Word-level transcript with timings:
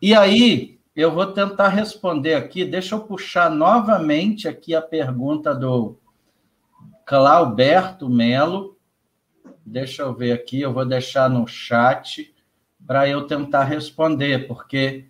E 0.00 0.14
aí, 0.14 0.78
eu 0.94 1.10
vou 1.12 1.26
tentar 1.26 1.68
responder 1.68 2.34
aqui. 2.34 2.64
Deixa 2.64 2.94
eu 2.94 3.00
puxar 3.00 3.50
novamente 3.50 4.46
aqui 4.46 4.74
a 4.74 4.82
pergunta 4.82 5.54
do 5.54 5.96
Clauberto 7.04 8.08
Melo. 8.08 8.76
Deixa 9.64 10.02
eu 10.02 10.14
ver 10.14 10.32
aqui, 10.32 10.60
eu 10.60 10.72
vou 10.72 10.84
deixar 10.84 11.28
no 11.28 11.46
chat 11.46 12.34
para 12.86 13.08
eu 13.08 13.26
tentar 13.26 13.64
responder, 13.64 14.46
porque 14.46 15.06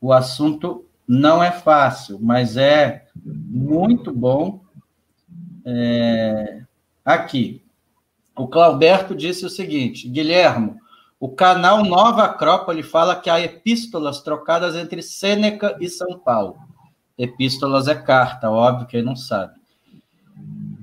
o 0.00 0.12
assunto 0.12 0.86
não 1.06 1.42
é 1.42 1.50
fácil, 1.50 2.18
mas 2.20 2.56
é 2.56 3.06
muito 3.24 4.12
bom. 4.12 4.64
É... 5.64 6.62
Aqui, 7.04 7.62
o 8.36 8.46
Clauberto 8.46 9.14
disse 9.14 9.44
o 9.44 9.50
seguinte: 9.50 10.08
Guilhermo, 10.08 10.78
o 11.20 11.28
canal 11.28 11.84
Nova 11.84 12.24
Acrópole 12.24 12.82
fala 12.82 13.16
que 13.16 13.28
há 13.28 13.40
epístolas 13.40 14.20
trocadas 14.22 14.76
entre 14.76 15.02
Sêneca 15.02 15.76
e 15.80 15.88
São 15.88 16.18
Paulo. 16.18 16.56
Epístolas 17.16 17.88
é 17.88 17.94
carta, 17.94 18.50
óbvio, 18.50 18.86
quem 18.86 19.02
não 19.02 19.16
sabe. 19.16 19.54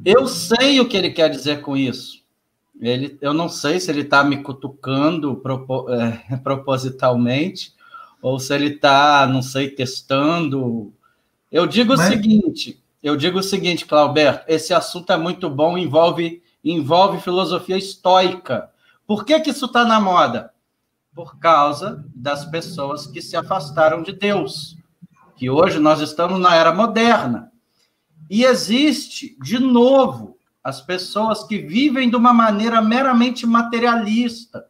Eu 0.03 0.27
sei 0.27 0.79
o 0.79 0.87
que 0.87 0.97
ele 0.97 1.11
quer 1.11 1.29
dizer 1.29 1.61
com 1.61 1.77
isso. 1.77 2.23
Ele, 2.79 3.17
eu 3.21 3.33
não 3.33 3.47
sei 3.47 3.79
se 3.79 3.89
ele 3.89 4.01
está 4.01 4.23
me 4.23 4.43
cutucando 4.43 5.37
propo, 5.37 5.89
é, 5.89 6.37
propositalmente 6.43 7.73
ou 8.21 8.39
se 8.39 8.53
ele 8.53 8.67
está, 8.67 9.25
não 9.27 9.41
sei, 9.41 9.69
testando. 9.69 10.91
Eu 11.51 11.65
digo 11.65 11.95
Mas... 11.95 12.07
o 12.07 12.11
seguinte, 12.11 12.83
eu 13.01 13.15
digo 13.15 13.39
o 13.39 13.43
seguinte, 13.43 13.85
Clauberto, 13.85 14.43
esse 14.47 14.73
assunto 14.73 15.13
é 15.13 15.17
muito 15.17 15.49
bom, 15.49 15.77
envolve 15.77 16.41
envolve 16.63 17.21
filosofia 17.21 17.77
estoica. 17.77 18.69
Por 19.07 19.23
que, 19.23 19.39
que 19.39 19.51
isso 19.51 19.65
está 19.65 19.85
na 19.85 19.99
moda? 19.99 20.51
Por 21.13 21.37
causa 21.39 22.03
das 22.13 22.45
pessoas 22.45 23.05
que 23.05 23.21
se 23.21 23.37
afastaram 23.37 24.01
de 24.01 24.11
Deus. 24.11 24.77
Que 25.35 25.49
hoje 25.49 25.79
nós 25.79 26.01
estamos 26.01 26.39
na 26.39 26.55
era 26.55 26.73
moderna. 26.73 27.51
E 28.29 28.43
existe, 28.43 29.37
de 29.41 29.59
novo, 29.59 30.37
as 30.63 30.81
pessoas 30.81 31.43
que 31.43 31.59
vivem 31.59 32.09
de 32.09 32.15
uma 32.15 32.33
maneira 32.33 32.81
meramente 32.81 33.45
materialista, 33.45 34.67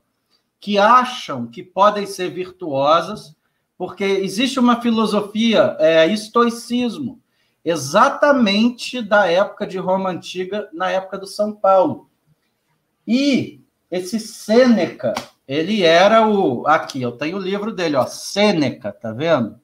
que 0.59 0.77
acham 0.77 1.47
que 1.47 1.63
podem 1.63 2.05
ser 2.05 2.31
virtuosas, 2.31 3.33
porque 3.77 4.03
existe 4.03 4.59
uma 4.59 4.81
filosofia, 4.81 5.77
é, 5.79 6.05
estoicismo, 6.07 7.21
exatamente 7.63 9.01
da 9.01 9.27
época 9.27 9.65
de 9.65 9.77
Roma 9.77 10.09
Antiga, 10.09 10.69
na 10.73 10.89
época 10.89 11.17
do 11.17 11.27
São 11.27 11.53
Paulo. 11.53 12.09
E 13.07 13.64
esse 13.95 14.19
Sêneca, 14.19 15.13
ele 15.47 15.83
era 15.83 16.27
o. 16.27 16.67
Aqui, 16.67 17.01
eu 17.01 17.13
tenho 17.13 17.37
o 17.37 17.41
livro 17.41 17.71
dele, 17.71 17.95
ó, 17.95 18.05
Sêneca, 18.05 18.91
tá 18.91 19.13
vendo? 19.13 19.59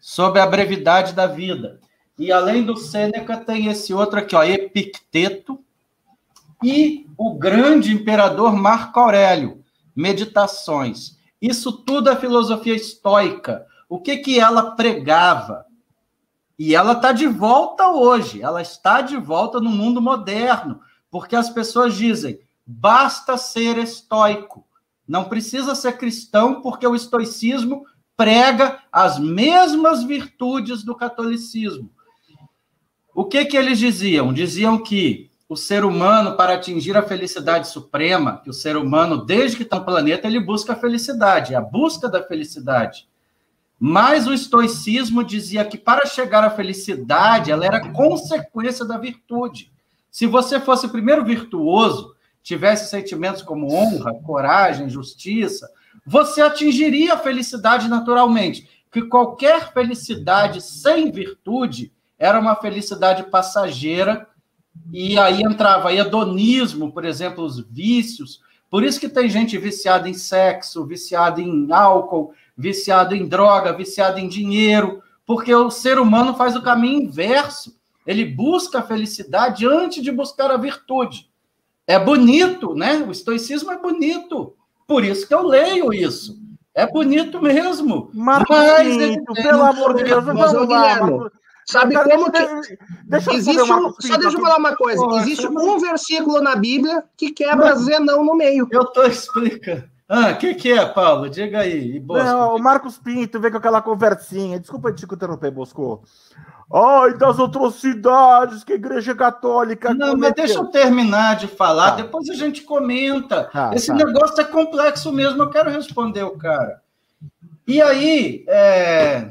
Sobre 0.00 0.40
a 0.40 0.46
brevidade 0.46 1.12
da 1.14 1.26
vida. 1.26 1.80
E 2.16 2.30
além 2.30 2.62
do 2.62 2.76
Sêneca, 2.76 3.36
tem 3.36 3.66
esse 3.66 3.92
outro 3.92 4.20
aqui, 4.20 4.36
ó, 4.36 4.44
Epicteto, 4.44 5.58
e 6.62 7.06
o 7.16 7.34
grande 7.34 7.92
imperador 7.92 8.54
Marco 8.54 9.00
Aurélio, 9.00 9.64
Meditações. 9.94 11.18
Isso 11.42 11.72
tudo 11.72 12.10
é 12.10 12.16
filosofia 12.16 12.74
estoica. 12.74 13.66
O 13.88 14.00
que, 14.00 14.18
que 14.18 14.38
ela 14.38 14.76
pregava? 14.76 15.66
E 16.56 16.74
ela 16.74 16.92
está 16.92 17.10
de 17.10 17.26
volta 17.26 17.88
hoje, 17.88 18.42
ela 18.42 18.62
está 18.62 19.00
de 19.00 19.16
volta 19.16 19.60
no 19.60 19.70
mundo 19.70 20.00
moderno, 20.00 20.80
porque 21.10 21.34
as 21.34 21.50
pessoas 21.50 21.94
dizem: 21.94 22.38
basta 22.70 23.38
ser 23.38 23.78
estoico, 23.78 24.62
não 25.06 25.24
precisa 25.24 25.74
ser 25.74 25.96
cristão, 25.96 26.60
porque 26.60 26.86
o 26.86 26.94
estoicismo 26.94 27.86
prega 28.14 28.78
as 28.92 29.18
mesmas 29.18 30.04
virtudes 30.04 30.82
do 30.82 30.94
catolicismo. 30.94 31.90
O 33.14 33.24
que, 33.24 33.46
que 33.46 33.56
eles 33.56 33.78
diziam? 33.78 34.34
Diziam 34.34 34.76
que 34.82 35.30
o 35.48 35.56
ser 35.56 35.82
humano, 35.82 36.36
para 36.36 36.54
atingir 36.54 36.94
a 36.94 37.02
felicidade 37.02 37.68
suprema, 37.68 38.42
que 38.44 38.50
o 38.50 38.52
ser 38.52 38.76
humano, 38.76 39.24
desde 39.24 39.56
que 39.56 39.62
está 39.62 39.78
no 39.78 39.84
planeta, 39.86 40.26
ele 40.26 40.38
busca 40.38 40.74
a 40.74 40.76
felicidade, 40.76 41.54
a 41.54 41.60
busca 41.62 42.06
da 42.06 42.22
felicidade. 42.22 43.08
Mas 43.80 44.26
o 44.26 44.34
estoicismo 44.34 45.24
dizia 45.24 45.64
que 45.64 45.78
para 45.78 46.04
chegar 46.04 46.44
à 46.44 46.50
felicidade, 46.50 47.50
ela 47.50 47.64
era 47.64 47.88
consequência 47.92 48.84
da 48.84 48.98
virtude. 48.98 49.72
Se 50.10 50.26
você 50.26 50.60
fosse 50.60 50.88
primeiro 50.88 51.24
virtuoso, 51.24 52.14
tivesse 52.48 52.88
sentimentos 52.88 53.42
como 53.42 53.70
honra, 53.74 54.14
coragem, 54.24 54.88
justiça, 54.88 55.70
você 56.06 56.40
atingiria 56.40 57.12
a 57.12 57.18
felicidade 57.18 57.88
naturalmente. 57.88 58.66
Que 58.90 59.02
qualquer 59.02 59.70
felicidade 59.70 60.62
sem 60.62 61.12
virtude 61.12 61.92
era 62.18 62.40
uma 62.40 62.56
felicidade 62.56 63.24
passageira, 63.24 64.26
e 64.90 65.18
aí 65.18 65.42
entrava 65.42 65.92
hedonismo, 65.92 66.90
por 66.90 67.04
exemplo, 67.04 67.44
os 67.44 67.60
vícios. 67.60 68.40
Por 68.70 68.82
isso 68.82 68.98
que 68.98 69.10
tem 69.10 69.28
gente 69.28 69.58
viciada 69.58 70.08
em 70.08 70.14
sexo, 70.14 70.86
viciada 70.86 71.42
em 71.42 71.70
álcool, 71.70 72.32
viciado 72.56 73.14
em 73.14 73.28
droga, 73.28 73.74
viciado 73.74 74.18
em 74.18 74.26
dinheiro, 74.26 75.02
porque 75.26 75.54
o 75.54 75.70
ser 75.70 75.98
humano 75.98 76.34
faz 76.34 76.56
o 76.56 76.62
caminho 76.62 77.02
inverso. 77.02 77.76
Ele 78.06 78.24
busca 78.24 78.78
a 78.78 78.82
felicidade 78.82 79.66
antes 79.66 80.02
de 80.02 80.10
buscar 80.10 80.50
a 80.50 80.56
virtude. 80.56 81.27
É 81.88 81.98
bonito, 81.98 82.74
né? 82.74 82.98
O 82.98 83.10
estoicismo 83.10 83.72
é 83.72 83.78
bonito. 83.78 84.54
Por 84.86 85.02
isso 85.02 85.26
que 85.26 85.32
eu 85.32 85.42
leio 85.42 85.92
isso. 85.92 86.38
É 86.74 86.86
bonito 86.86 87.40
mesmo. 87.40 88.10
Marquinhos, 88.12 89.16
mas, 89.26 89.42
pelo 89.42 89.64
amor 89.64 89.94
de 89.94 90.04
Deus, 90.04 90.22
vamos 90.22 90.68
lá. 90.68 91.30
Sabe 91.66 91.94
como 91.94 92.30
que. 92.30 92.78
Deixa 93.04 93.32
existe 93.32 93.62
um, 93.62 93.92
só 93.98 94.16
deixa 94.18 94.36
eu 94.36 94.42
falar 94.42 94.58
uma 94.58 94.76
coisa. 94.76 95.02
Existe 95.20 95.46
um 95.46 95.78
versículo 95.78 96.42
na 96.42 96.54
Bíblia 96.54 97.02
que 97.16 97.30
quebra 97.30 97.74
Zenão 97.76 98.22
no 98.22 98.34
meio. 98.34 98.68
Eu 98.70 98.82
estou 98.82 99.06
explicando. 99.06 99.84
Ah, 100.08 100.30
o 100.30 100.38
que, 100.38 100.54
que 100.54 100.72
é, 100.72 100.86
Paulo? 100.86 101.28
Diga 101.28 101.60
aí. 101.60 102.00
Bosco. 102.00 102.24
Não, 102.24 102.56
o 102.56 102.58
Marcos 102.58 102.96
Pinto 102.96 103.38
vem 103.38 103.50
com 103.50 103.58
aquela 103.58 103.82
conversinha. 103.82 104.58
Desculpa 104.58 104.90
te 104.90 105.04
interromper, 105.04 105.50
Bosco. 105.50 106.02
Ai, 106.72 107.16
das 107.16 107.40
atrocidades 107.40 108.62
que 108.62 108.72
a 108.72 108.76
Igreja 108.76 109.14
Católica. 109.14 109.94
Não, 109.94 110.10
cometeu. 110.10 110.18
mas 110.18 110.32
deixa 110.34 110.58
eu 110.58 110.66
terminar 110.66 111.36
de 111.36 111.46
falar, 111.46 111.92
tá. 111.92 111.96
depois 111.96 112.28
a 112.28 112.34
gente 112.34 112.62
comenta. 112.62 113.44
Tá, 113.44 113.70
Esse 113.74 113.86
tá. 113.86 113.94
negócio 113.94 114.38
é 114.40 114.44
complexo 114.44 115.10
mesmo, 115.10 115.42
eu 115.42 115.50
quero 115.50 115.70
responder 115.70 116.24
o 116.24 116.36
cara. 116.36 116.82
E 117.66 117.80
aí, 117.80 118.44
é... 118.48 119.30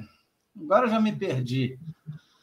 agora 0.59 0.87
eu 0.87 0.89
já 0.89 0.99
me 0.99 1.11
perdi. 1.11 1.77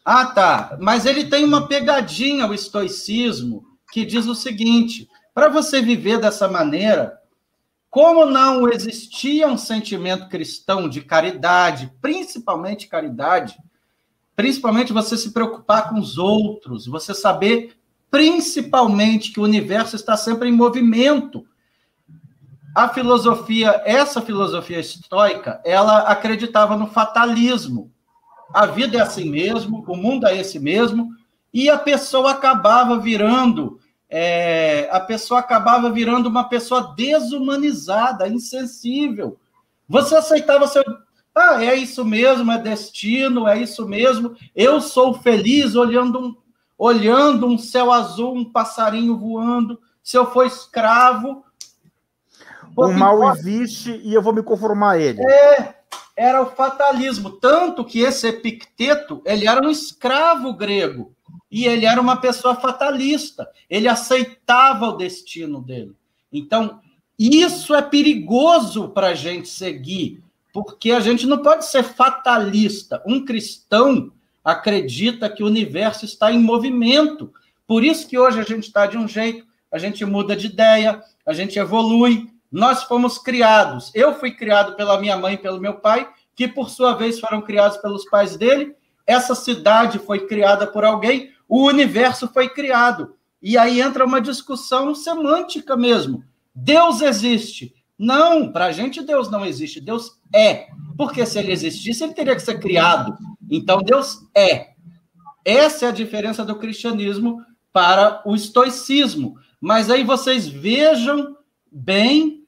Ah, 0.05 0.27
tá. 0.27 0.77
Mas 0.81 1.07
ele 1.07 1.25
tem 1.25 1.45
uma 1.45 1.67
pegadinha, 1.67 2.47
o 2.47 2.55
estoicismo, 2.55 3.65
que 3.91 4.05
diz 4.05 4.27
o 4.27 4.35
seguinte: 4.35 5.09
para 5.35 5.49
você 5.49 5.83
viver 5.83 6.19
dessa 6.19 6.47
maneira, 6.47 7.19
como 7.91 8.27
não 8.27 8.69
existia 8.69 9.49
um 9.49 9.57
sentimento 9.57 10.29
cristão 10.29 10.89
de 10.89 11.01
caridade, 11.01 11.93
principalmente 12.01 12.87
caridade, 12.87 13.57
principalmente 14.37 14.93
você 14.93 15.17
se 15.17 15.33
preocupar 15.33 15.89
com 15.89 15.99
os 15.99 16.19
outros, 16.19 16.87
você 16.87 17.15
saber 17.15 17.77
principalmente 18.11 19.33
que 19.33 19.41
o 19.41 19.45
universo 19.45 19.97
está 19.97 20.17
sempre 20.17 20.49
em 20.49 20.53
movimento. 20.53 21.45
A 22.75 22.89
filosofia, 22.89 23.83
essa 23.85 24.21
filosofia 24.21 24.81
estoica, 24.81 25.61
ela 25.65 26.01
acreditava 26.01 26.77
no 26.77 26.89
fatalismo. 26.89 27.91
A 28.53 28.67
vida 28.67 28.99
é 28.99 29.01
assim 29.01 29.29
mesmo, 29.29 29.85
o 29.87 29.97
mundo 29.97 30.27
é 30.27 30.37
esse 30.37 30.59
mesmo, 30.59 31.11
e 31.53 31.69
a 31.69 31.79
pessoa 31.79 32.33
acabava 32.33 32.99
virando 32.99 33.79
é, 34.17 34.89
a 34.93 35.01
pessoa 35.01 35.41
acabava 35.41 35.91
virando 35.91 36.29
uma 36.29 36.49
pessoa 36.49 36.95
desumanizada, 36.97 38.29
insensível. 38.29 39.41
Você 39.89 40.15
aceitava 40.15 40.69
seu. 40.69 40.85
Ah, 41.35 41.65
é 41.65 41.75
isso 41.75 42.05
mesmo, 42.05 42.51
é 42.53 42.59
destino, 42.59 43.49
é 43.49 43.59
isso 43.61 43.87
mesmo. 43.87 44.37
Eu 44.55 44.81
sou 44.81 45.15
feliz 45.15 45.75
olhando 45.75 46.19
um, 46.21 46.37
olhando 46.79 47.47
um 47.47 47.59
céu 47.59 47.91
azul, 47.91 48.35
um 48.35 48.45
passarinho 48.45 49.19
voando. 49.19 49.81
Se 50.03 50.17
eu 50.17 50.31
for 50.31 50.47
escravo. 50.47 51.45
O 52.77 52.93
mal 52.93 53.33
existe 53.33 54.01
e 54.05 54.15
eu 54.15 54.23
vou 54.23 54.33
me 54.33 54.43
conformar 54.43 54.93
a 54.93 54.99
ele. 54.99 55.21
É, 55.23 55.75
era 56.17 56.43
o 56.43 56.47
fatalismo. 56.47 57.31
Tanto 57.31 57.85
que 57.85 58.01
esse 58.01 58.29
Epicteto, 58.29 59.21
ele 59.25 59.49
era 59.49 59.65
um 59.65 59.71
escravo 59.71 60.53
grego. 60.53 61.15
E 61.51 61.67
ele 61.67 61.87
era 61.87 62.01
uma 62.01 62.17
pessoa 62.17 62.57
fatalista, 62.57 63.49
ele 63.71 63.87
aceitava 63.87 64.89
o 64.89 64.97
destino 64.97 65.63
dele. 65.63 65.95
Então, 66.33 66.81
isso 67.17 67.73
é 67.77 67.81
perigoso 67.81 68.89
para 68.89 69.11
a 69.11 69.15
gente 69.15 69.49
seguir, 69.49 70.21
porque 70.55 70.93
a 70.93 71.01
gente 71.01 71.27
não 71.27 71.39
pode 71.39 71.67
ser 71.67 71.83
fatalista. 71.83 73.03
Um 73.05 73.25
cristão 73.25 74.13
acredita 74.45 75.29
que 75.29 75.43
o 75.43 75.47
universo 75.47 76.05
está 76.05 76.31
em 76.31 76.39
movimento. 76.39 77.33
Por 77.67 77.83
isso 77.83 78.07
que 78.07 78.17
hoje 78.17 78.39
a 78.39 78.45
gente 78.45 78.69
está 78.69 78.87
de 78.87 78.97
um 78.97 79.09
jeito, 79.09 79.45
a 79.73 79.79
gente 79.79 80.05
muda 80.05 80.37
de 80.37 80.47
ideia, 80.47 81.03
a 81.27 81.33
gente 81.33 81.59
evolui. 81.59 82.31
Nós 82.53 82.85
fomos 82.85 83.19
criados. 83.19 83.91
Eu 83.97 84.15
fui 84.15 84.31
criado 84.31 84.77
pela 84.77 85.01
minha 85.01 85.17
mãe 85.17 85.35
e 85.35 85.39
pelo 85.39 85.61
meu 85.61 85.75
pai 85.75 86.09
que 86.37 86.47
por 86.47 86.71
sua 86.71 86.95
vez 86.95 87.19
foram 87.19 87.43
criados 87.43 87.79
pelos 87.79 88.05
pais 88.05 88.37
dele. 88.37 88.77
Essa 89.05 89.35
cidade 89.35 89.99
foi 89.99 90.29
criada 90.29 90.69
por 90.69 90.85
alguém, 90.85 91.33
o 91.49 91.65
universo 91.65 92.29
foi 92.29 92.49
criado. 92.49 93.17
E 93.43 93.59
aí 93.59 93.81
entra 93.81 94.05
uma 94.05 94.21
discussão 94.21 94.95
semântica 94.95 95.77
mesmo. 95.77 96.23
Deus 96.55 97.03
existe. 97.03 97.75
Não, 97.99 98.51
para 98.51 98.67
a 98.67 98.73
gente 98.73 99.03
Deus 99.03 99.31
não 99.31 99.45
existe, 99.45 99.81
Deus 99.81 100.19
é. 100.35 100.69
Porque 100.97 101.25
se 101.25 101.39
ele 101.39 101.53
existisse, 101.53 102.03
ele 102.03 102.15
teria 102.15 102.35
que 102.35 102.43
ser 102.43 102.59
criado. 102.59 103.17
Então 103.51 103.79
Deus 103.83 104.27
é. 104.35 104.75
Essa 105.45 105.87
é 105.87 105.89
a 105.89 105.93
diferença 105.93 106.45
do 106.45 106.57
cristianismo 106.57 107.45
para 107.73 108.23
o 108.25 108.35
estoicismo. 108.35 109.37
Mas 109.61 109.91
aí 109.91 110.03
vocês 110.03 110.47
vejam 110.47 111.37
bem 111.71 112.45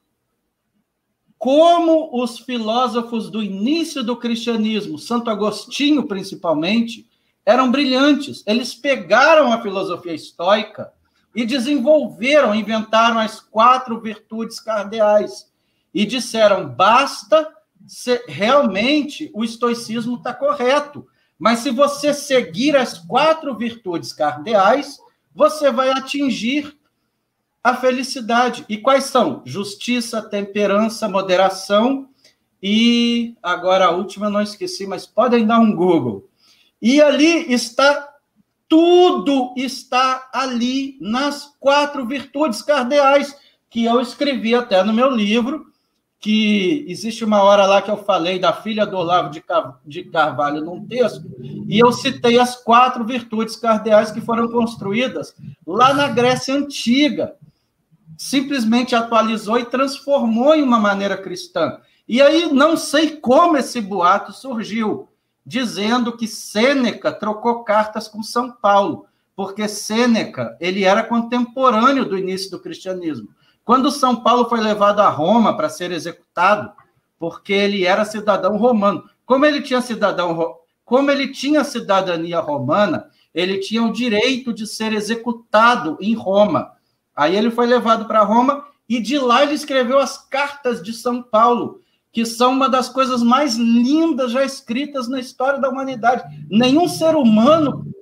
como 1.39 2.11
os 2.23 2.39
filósofos 2.39 3.31
do 3.31 3.43
início 3.43 4.03
do 4.03 4.17
cristianismo, 4.17 4.99
Santo 4.99 5.31
Agostinho 5.31 6.07
principalmente, 6.07 7.07
eram 7.45 7.71
brilhantes. 7.71 8.43
Eles 8.47 8.75
pegaram 8.75 9.53
a 9.53 9.63
filosofia 9.63 10.15
estoica 10.15 10.93
e 11.37 11.45
desenvolveram, 11.45 12.55
inventaram 12.55 13.19
as 13.19 13.39
quatro 13.39 14.01
virtudes 14.01 14.59
cardeais 14.59 15.53
e 15.93 16.07
disseram: 16.07 16.67
basta 16.67 17.47
ser, 17.87 18.25
realmente 18.27 19.31
o 19.35 19.45
estoicismo 19.45 20.17
está 20.17 20.33
correto. 20.33 21.07
Mas 21.39 21.59
se 21.59 21.71
você 21.71 22.15
seguir 22.15 22.75
as 22.75 22.99
quatro 22.99 23.55
virtudes 23.55 24.15
cardeais, 24.15 24.99
você 25.35 25.71
vai 25.71 25.91
atingir 25.91 26.75
a 27.63 27.77
felicidade. 27.77 28.65
E 28.67 28.79
quais 28.79 29.05
são? 29.05 29.43
Justiça, 29.45 30.23
temperança, 30.23 31.07
moderação 31.07 32.09
e 32.63 33.37
agora 33.43 33.87
a 33.87 33.91
última 33.91 34.31
não 34.31 34.41
esqueci, 34.41 34.87
mas 34.87 35.07
podem 35.07 35.47
dar 35.47 35.59
um 35.59 35.77
Google. 35.77 36.31
E 36.81 37.03
ali 37.03 37.53
está 37.53 38.16
tudo 38.69 39.55
está 39.57 40.29
ali 40.33 40.99
nas 41.01 41.55
quatro 41.61 42.07
virtudes 42.07 42.63
cardeais 42.63 43.37
que 43.71 43.85
eu 43.85 44.01
escrevi 44.01 44.55
até 44.55 44.83
no 44.83 44.93
meu 44.93 45.11
livro, 45.11 45.67
que 46.19 46.85
existe 46.89 47.25
uma 47.25 47.43
hora 47.43 47.67
lá 47.67 47.83
que 47.83 47.91
eu 47.91 47.99
falei 47.99 48.39
da 48.39 48.53
filha 48.53 48.87
do 48.87 48.97
Olavo 48.97 49.31
de 49.85 50.05
Carvalho 50.05 50.65
num 50.65 50.85
texto, 50.87 51.23
e 51.69 51.79
eu 51.79 51.93
citei 51.93 52.39
as 52.39 52.57
quatro 52.57 53.05
virtudes 53.05 53.57
cardeais 53.57 54.11
que 54.11 54.21
foram 54.21 54.49
construídas 54.49 55.35
lá 55.67 55.93
na 55.93 56.09
Grécia 56.09 56.55
Antiga. 56.55 57.35
Simplesmente 58.17 58.95
atualizou 58.95 59.59
e 59.59 59.67
transformou 59.67 60.55
em 60.55 60.63
uma 60.63 60.79
maneira 60.79 61.17
cristã. 61.19 61.79
E 62.09 62.23
aí 62.23 62.51
não 62.53 62.77
sei 62.77 63.17
como 63.17 63.57
esse 63.57 63.81
boato 63.81 64.33
surgiu, 64.33 65.09
dizendo 65.47 66.17
que 66.17 66.27
Sêneca 66.27 67.13
trocou 67.13 67.63
cartas 67.63 68.09
com 68.09 68.21
São 68.21 68.51
Paulo, 68.51 69.07
porque 69.37 69.69
Sêneca 69.69 70.57
ele 70.61 70.83
era 70.83 71.05
contemporâneo 71.05 72.05
do 72.05 72.19
início 72.19 72.51
do 72.51 72.59
cristianismo. 72.59 73.29
Quando 73.65 73.93
São 73.93 74.17
Paulo 74.17 74.49
foi 74.49 74.61
levado 74.61 75.01
a 75.01 75.09
Roma 75.09 75.57
para 75.57 75.69
ser 75.69 75.93
executado, 75.93 76.73
porque 77.19 77.53
ele 77.53 77.85
era 77.85 78.05
cidadão 78.05 78.57
romano, 78.57 79.05
como 79.25 79.47
ele 79.47 79.63
tinha 79.63 79.81
cidadão, 79.81 80.57
como 80.85 81.11
ele 81.11 81.29
tinha 81.29 81.63
cidadania 81.63 82.41
romana, 82.41 83.09
ele 83.33 83.59
tinha 83.59 83.83
o 83.83 83.93
direito 83.93 84.53
de 84.53 84.67
ser 84.67 84.93
executado 84.93 85.97
em 86.01 86.15
Roma. 86.15 86.73
Aí 87.15 87.37
ele 87.37 87.51
foi 87.51 87.67
levado 87.67 88.07
para 88.07 88.23
Roma 88.23 88.65
e 88.89 89.01
de 89.01 89.19
lá 89.19 89.43
ele 89.43 89.55
escreveu 89.55 89.99
as 89.99 90.17
cartas 90.17 90.83
de 90.83 90.93
São 90.93 91.23
Paulo, 91.23 91.81
que 92.17 92.25
são 92.25 92.53
uma 92.53 92.67
das 92.67 92.89
coisas 92.89 93.23
mais 93.23 93.57
lindas 93.57 94.33
já 94.33 94.43
escritas 94.43 95.07
na 95.07 95.21
história 95.21 95.61
da 95.61 95.69
humanidade. 95.69 96.25
Nenhum 96.49 96.89
ser 96.89 97.15
humano 97.15 97.95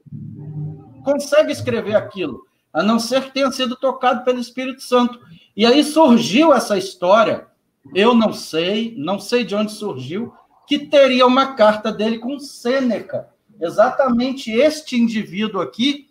consegue 1.03 1.51
escrever 1.51 1.97
aquilo, 1.97 2.47
a 2.73 2.81
não 2.81 3.01
ser 3.01 3.25
que 3.25 3.33
tenha 3.33 3.51
sido 3.51 3.75
tocado 3.75 4.23
pelo 4.23 4.39
Espírito 4.39 4.85
Santo. 4.85 5.19
E 5.57 5.67
aí 5.67 5.83
surgiu 5.83 6.55
essa 6.55 6.79
história, 6.79 7.49
eu 7.93 8.15
não 8.15 8.33
sei, 8.33 8.95
não 8.97 9.19
sei 9.19 9.43
de 9.43 9.57
onde 9.57 9.73
surgiu, 9.73 10.33
que 10.65 10.87
teria 10.87 11.27
uma 11.27 11.55
carta 11.55 11.91
dele 11.91 12.21
com 12.21 12.39
Sêneca, 12.39 13.29
exatamente 13.61 14.49
este 14.49 14.97
indivíduo 14.97 15.61
aqui, 15.61 16.07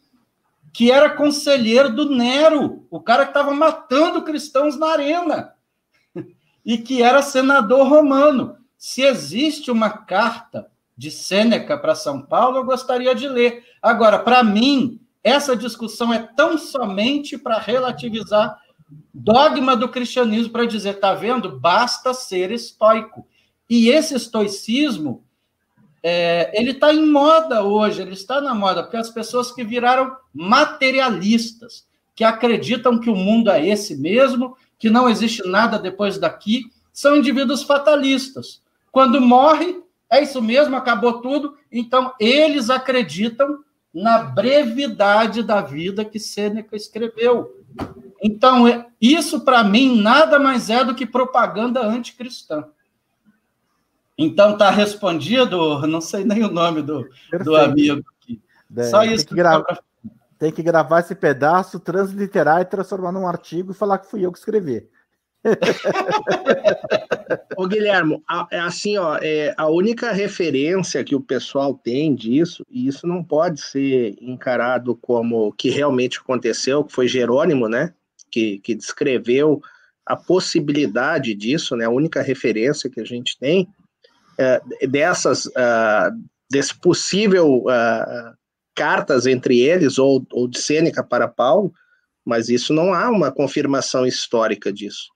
que 0.73 0.91
era 0.91 1.09
conselheiro 1.09 1.95
do 1.95 2.09
Nero, 2.09 2.85
o 2.91 2.99
cara 2.99 3.23
que 3.23 3.29
estava 3.29 3.53
matando 3.53 4.23
cristãos 4.23 4.77
na 4.77 4.87
arena 4.87 5.53
e 6.65 6.77
que 6.77 7.01
era 7.01 7.21
senador 7.21 7.87
romano. 7.87 8.57
Se 8.77 9.01
existe 9.01 9.71
uma 9.71 9.89
carta 9.89 10.69
de 10.95 11.09
Sêneca 11.09 11.77
para 11.77 11.95
São 11.95 12.21
Paulo, 12.21 12.57
eu 12.57 12.65
gostaria 12.65 13.13
de 13.15 13.27
ler. 13.27 13.63
Agora, 13.81 14.19
para 14.19 14.43
mim, 14.43 14.99
essa 15.23 15.55
discussão 15.55 16.13
é 16.13 16.19
tão 16.19 16.57
somente 16.57 17.37
para 17.37 17.57
relativizar 17.57 18.57
dogma 19.13 19.75
do 19.75 19.89
cristianismo, 19.89 20.51
para 20.51 20.65
dizer, 20.65 20.99
tá 20.99 21.13
vendo? 21.13 21.59
Basta 21.59 22.13
ser 22.13 22.51
estoico. 22.51 23.27
E 23.69 23.89
esse 23.89 24.15
estoicismo, 24.15 25.23
é, 26.01 26.51
ele 26.59 26.71
está 26.71 26.93
em 26.93 27.09
moda 27.09 27.63
hoje, 27.63 28.01
ele 28.01 28.13
está 28.13 28.41
na 28.41 28.53
moda, 28.53 28.83
porque 28.83 28.97
as 28.97 29.09
pessoas 29.09 29.51
que 29.51 29.63
viraram 29.63 30.15
materialistas, 30.33 31.87
que 32.13 32.23
acreditam 32.23 32.99
que 32.99 33.09
o 33.09 33.15
mundo 33.15 33.49
é 33.49 33.65
esse 33.65 33.95
mesmo, 33.95 34.55
que 34.83 34.89
não 34.89 35.07
existe 35.07 35.47
nada 35.47 35.79
depois 35.79 36.17
daqui, 36.17 36.69
são 36.91 37.15
indivíduos 37.15 37.63
fatalistas. 37.63 38.61
Quando 38.91 39.21
morre, 39.21 39.81
é 40.11 40.21
isso 40.21 40.41
mesmo, 40.41 40.75
acabou 40.75 41.21
tudo. 41.21 41.55
Então, 41.71 42.13
eles 42.19 42.69
acreditam 42.69 43.63
na 43.93 44.17
brevidade 44.17 45.41
da 45.41 45.61
vida 45.61 46.03
que 46.03 46.19
Sêneca 46.19 46.75
escreveu. 46.75 47.63
Então, 48.21 48.67
é, 48.67 48.85
isso 48.99 49.39
para 49.45 49.63
mim 49.63 50.01
nada 50.01 50.37
mais 50.37 50.69
é 50.69 50.83
do 50.83 50.93
que 50.93 51.05
propaganda 51.05 51.79
anticristã. 51.79 52.65
Então, 54.17 54.51
está 54.51 54.69
respondido, 54.69 55.87
não 55.87 56.01
sei 56.01 56.25
nem 56.25 56.43
o 56.43 56.51
nome 56.51 56.81
do, 56.81 57.07
do 57.41 57.55
amigo 57.55 58.03
aqui. 58.19 58.41
É, 58.75 58.83
Só 58.83 59.01
isso. 59.05 59.25
Que, 59.27 59.35
pra... 59.35 59.63
tem 60.43 60.51
que 60.51 60.61
gravar 60.61 60.99
esse 60.99 61.15
pedaço, 61.15 61.79
transliterar 61.79 62.59
e 62.59 62.65
transformar 62.65 63.13
num 63.13 63.25
artigo 63.25 63.71
e 63.71 63.75
falar 63.75 63.97
que 63.97 64.09
fui 64.09 64.25
eu 64.25 64.31
que 64.31 64.37
escrevi. 64.37 64.85
Ô 67.55 67.65
Guilhermo, 67.65 68.21
é 68.51 68.59
assim, 68.59 68.97
ó, 68.97 69.17
é, 69.21 69.53
a 69.55 69.69
única 69.69 70.11
referência 70.11 71.01
que 71.01 71.15
o 71.15 71.21
pessoal 71.21 71.73
tem 71.73 72.13
disso, 72.13 72.65
e 72.69 72.87
isso 72.87 73.07
não 73.07 73.23
pode 73.23 73.61
ser 73.61 74.17
encarado 74.19 74.97
como 74.97 75.53
que 75.53 75.69
realmente 75.69 76.19
aconteceu, 76.19 76.83
que 76.83 76.91
foi 76.91 77.07
Jerônimo, 77.07 77.69
né, 77.69 77.93
que, 78.29 78.59
que 78.59 78.75
descreveu 78.75 79.61
a 80.05 80.17
possibilidade 80.17 81.33
disso, 81.33 81.73
né, 81.77 81.85
a 81.85 81.89
única 81.89 82.21
referência 82.21 82.89
que 82.89 82.99
a 82.99 83.05
gente 83.05 83.39
tem 83.39 83.69
é, 84.37 84.61
dessas, 84.87 85.45
uh, 85.45 86.11
desse 86.51 86.75
possível 86.75 87.63
uh, 87.63 88.42
cartas 88.75 89.25
entre 89.25 89.59
eles, 89.59 89.97
ou, 89.97 90.25
ou 90.31 90.47
de 90.47 90.59
Sêneca 90.59 91.03
para 91.03 91.27
Paulo, 91.27 91.73
mas 92.25 92.49
isso 92.49 92.73
não 92.73 92.93
há 92.93 93.09
uma 93.09 93.31
confirmação 93.31 94.05
histórica 94.05 94.71
disso. 94.71 95.11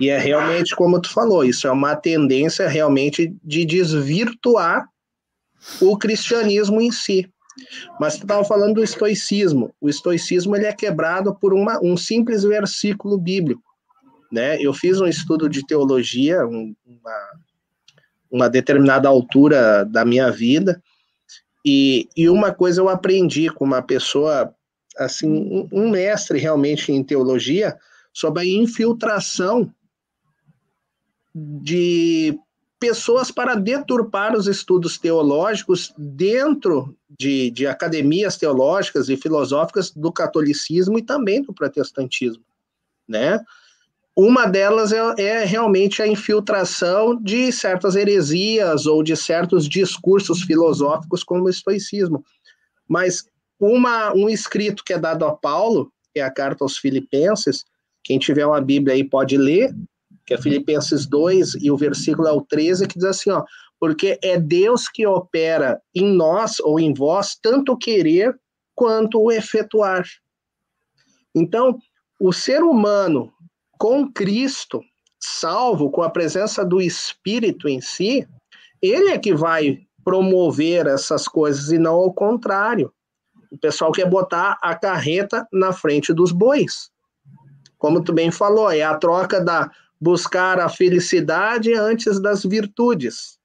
E 0.00 0.08
é 0.08 0.18
realmente 0.18 0.74
como 0.74 1.00
tu 1.00 1.10
falou, 1.10 1.44
isso 1.44 1.66
é 1.66 1.70
uma 1.70 1.96
tendência 1.96 2.68
realmente 2.68 3.34
de 3.42 3.64
desvirtuar 3.64 4.86
o 5.80 5.96
cristianismo 5.98 6.80
em 6.80 6.92
si. 6.92 7.28
Mas 7.98 8.16
tu 8.16 8.22
estava 8.22 8.44
falando 8.44 8.74
do 8.74 8.84
estoicismo. 8.84 9.74
O 9.80 9.88
estoicismo 9.88 10.54
ele 10.54 10.66
é 10.66 10.72
quebrado 10.72 11.34
por 11.34 11.54
uma, 11.54 11.80
um 11.82 11.96
simples 11.96 12.44
versículo 12.44 13.18
bíblico. 13.18 13.62
Né? 14.30 14.60
Eu 14.60 14.74
fiz 14.74 15.00
um 15.00 15.06
estudo 15.06 15.48
de 15.48 15.66
teologia, 15.66 16.46
um, 16.46 16.74
uma, 16.84 17.30
uma 18.30 18.50
determinada 18.50 19.08
altura 19.08 19.84
da 19.84 20.04
minha 20.04 20.30
vida, 20.30 20.82
e, 21.68 22.08
e 22.16 22.28
uma 22.28 22.54
coisa 22.54 22.80
eu 22.80 22.88
aprendi 22.88 23.50
com 23.50 23.64
uma 23.64 23.82
pessoa, 23.82 24.54
assim, 24.96 25.68
um, 25.72 25.90
mestre 25.90 26.38
realmente 26.38 26.92
em 26.92 27.02
teologia, 27.02 27.76
sobre 28.12 28.42
a 28.42 28.46
infiltração 28.46 29.74
de 31.34 32.38
pessoas 32.78 33.32
para 33.32 33.56
deturpar 33.56 34.36
os 34.36 34.46
estudos 34.46 34.96
teológicos 34.96 35.92
dentro 35.98 36.96
de, 37.18 37.50
de 37.50 37.66
academias 37.66 38.36
teológicas 38.36 39.08
e 39.08 39.16
filosóficas 39.16 39.90
do 39.90 40.12
catolicismo 40.12 40.96
e 41.00 41.02
também 41.02 41.42
do 41.42 41.52
protestantismo, 41.52 42.44
né? 43.08 43.40
Uma 44.16 44.46
delas 44.46 44.92
é, 44.92 44.98
é, 45.18 45.44
realmente 45.44 46.00
a 46.00 46.06
infiltração 46.06 47.20
de 47.22 47.52
certas 47.52 47.94
heresias 47.94 48.86
ou 48.86 49.02
de 49.02 49.14
certos 49.14 49.68
discursos 49.68 50.40
filosóficos 50.42 51.22
como 51.22 51.44
o 51.44 51.50
estoicismo. 51.50 52.24
Mas 52.88 53.26
uma, 53.60 54.14
um 54.14 54.28
escrito 54.28 54.82
que 54.82 54.94
é 54.94 54.98
dado 54.98 55.26
a 55.26 55.36
Paulo, 55.36 55.92
que 56.14 56.20
é 56.20 56.22
a 56.22 56.30
carta 56.30 56.64
aos 56.64 56.78
filipenses, 56.78 57.64
quem 58.02 58.18
tiver 58.18 58.46
uma 58.46 58.60
Bíblia 58.60 58.94
aí 58.94 59.04
pode 59.04 59.36
ler, 59.36 59.74
que 60.24 60.32
é 60.32 60.38
Filipenses 60.40 61.06
2, 61.06 61.56
e 61.56 61.70
o 61.70 61.76
versículo 61.76 62.26
é 62.26 62.32
o 62.32 62.40
13, 62.40 62.86
que 62.86 62.94
diz 62.94 63.04
assim, 63.04 63.30
ó, 63.30 63.44
porque 63.78 64.18
é 64.22 64.40
Deus 64.40 64.88
que 64.88 65.06
opera 65.06 65.78
em 65.94 66.06
nós 66.06 66.58
ou 66.60 66.80
em 66.80 66.94
vós 66.94 67.36
tanto 67.40 67.72
o 67.72 67.76
querer 67.76 68.34
quanto 68.74 69.20
o 69.20 69.30
efetuar. 69.30 70.04
Então, 71.34 71.78
o 72.18 72.32
ser 72.32 72.62
humano 72.62 73.32
com 73.78 74.10
Cristo, 74.10 74.82
salvo 75.18 75.90
com 75.90 76.02
a 76.02 76.10
presença 76.10 76.64
do 76.64 76.80
Espírito 76.80 77.68
em 77.68 77.80
si, 77.80 78.26
ele 78.80 79.10
é 79.10 79.18
que 79.18 79.34
vai 79.34 79.80
promover 80.04 80.86
essas 80.86 81.26
coisas 81.26 81.72
e 81.72 81.78
não 81.78 81.94
ao 81.94 82.12
contrário. 82.12 82.92
O 83.50 83.58
pessoal 83.58 83.92
quer 83.92 84.08
botar 84.08 84.58
a 84.62 84.74
carreta 84.74 85.46
na 85.52 85.72
frente 85.72 86.12
dos 86.12 86.32
bois. 86.32 86.90
Como 87.78 88.02
tu 88.02 88.12
bem 88.12 88.30
falou, 88.30 88.70
é 88.70 88.82
a 88.82 88.96
troca 88.96 89.40
da 89.40 89.70
buscar 90.00 90.60
a 90.60 90.68
felicidade 90.68 91.74
antes 91.74 92.20
das 92.20 92.44
virtudes. 92.44 93.38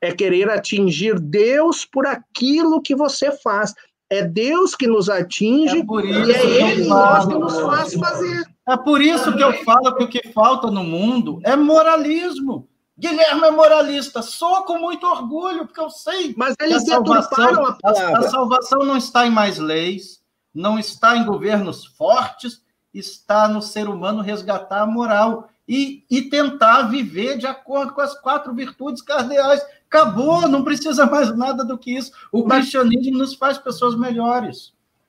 É 0.00 0.12
querer 0.12 0.48
atingir 0.48 1.18
Deus 1.20 1.84
por 1.84 2.06
aquilo 2.06 2.80
que 2.80 2.94
você 2.94 3.30
faz. 3.30 3.74
É 4.08 4.24
Deus 4.24 4.74
que 4.74 4.86
nos 4.86 5.08
atinge 5.08 5.78
é 5.78 6.26
e 6.26 6.32
é 6.32 6.72
Ele 6.72 6.86
nós 6.86 7.26
que 7.26 7.34
nos 7.34 7.60
faz 7.60 7.94
fazer. 7.94 8.44
É 8.70 8.76
por 8.76 9.00
isso 9.00 9.36
que 9.36 9.42
eu 9.42 9.52
falo 9.64 9.94
que 9.96 10.04
o 10.04 10.08
que 10.08 10.28
falta 10.28 10.70
no 10.70 10.84
mundo 10.84 11.40
é 11.44 11.56
moralismo. 11.56 12.68
Guilherme 12.96 13.46
é 13.46 13.50
moralista, 13.50 14.20
sou 14.20 14.62
com 14.64 14.78
muito 14.78 15.06
orgulho, 15.06 15.66
porque 15.66 15.80
eu 15.80 15.88
sei. 15.88 16.34
Mas 16.36 16.54
eles 16.60 16.84
que 16.84 16.92
a 16.92 16.96
salvação, 16.96 17.66
a 17.66 17.72
palavra. 17.72 18.16
A, 18.16 18.18
a 18.18 18.28
salvação 18.28 18.78
não 18.80 18.96
está 18.96 19.26
em 19.26 19.30
mais 19.30 19.58
leis, 19.58 20.22
não 20.54 20.78
está 20.78 21.16
em 21.16 21.24
governos 21.24 21.86
fortes, 21.86 22.62
está 22.92 23.48
no 23.48 23.62
ser 23.62 23.88
humano 23.88 24.22
resgatar 24.22 24.82
a 24.82 24.86
moral 24.86 25.48
e, 25.66 26.04
e 26.10 26.22
tentar 26.22 26.82
viver 26.82 27.38
de 27.38 27.46
acordo 27.46 27.94
com 27.94 28.02
as 28.02 28.14
quatro 28.20 28.54
virtudes 28.54 29.02
cardeais. 29.02 29.64
Acabou, 29.86 30.46
não 30.46 30.62
precisa 30.62 31.06
mais 31.06 31.34
nada 31.34 31.64
do 31.64 31.78
que 31.78 31.96
isso. 31.96 32.12
O 32.30 32.44
Mas... 32.44 32.58
cristianismo 32.58 33.18
nos 33.18 33.34
faz 33.34 33.56
pessoas 33.56 33.96
melhores. 33.96 34.74